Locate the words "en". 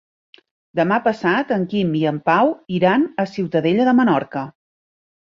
1.57-1.67, 2.11-2.17